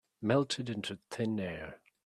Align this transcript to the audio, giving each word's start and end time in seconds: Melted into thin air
Melted 0.23 0.67
into 0.67 0.97
thin 1.11 1.39
air 1.39 1.79